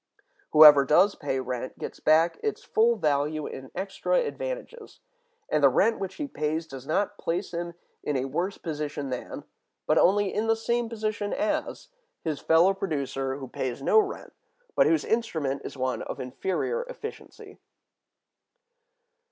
Whoever 0.49 0.83
does 0.83 1.13
pay 1.13 1.39
rent 1.39 1.77
gets 1.77 1.99
back 1.99 2.39
its 2.41 2.63
full 2.63 2.95
value 2.95 3.45
in 3.45 3.69
extra 3.75 4.15
advantages, 4.15 4.99
and 5.47 5.63
the 5.63 5.69
rent 5.69 5.99
which 5.99 6.15
he 6.15 6.27
pays 6.27 6.65
does 6.65 6.87
not 6.87 7.19
place 7.19 7.53
him 7.53 7.75
in 8.01 8.17
a 8.17 8.25
worse 8.25 8.57
position 8.57 9.11
than, 9.11 9.43
but 9.85 9.99
only 9.99 10.33
in 10.33 10.47
the 10.47 10.55
same 10.55 10.89
position 10.89 11.33
as, 11.33 11.89
his 12.23 12.39
fellow 12.39 12.73
producer 12.73 13.35
who 13.35 13.47
pays 13.47 13.83
no 13.83 13.99
rent, 13.99 14.33
but 14.75 14.87
whose 14.87 15.05
instrument 15.05 15.61
is 15.63 15.77
one 15.77 16.01
of 16.01 16.19
inferior 16.19 16.81
efficiency. 16.89 17.59